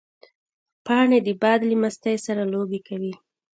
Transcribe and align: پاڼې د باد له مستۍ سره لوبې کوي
پاڼې 0.85 1.19
د 1.27 1.29
باد 1.41 1.59
له 1.69 1.75
مستۍ 1.81 2.15
سره 2.25 2.43
لوبې 2.53 2.79
کوي 2.87 3.13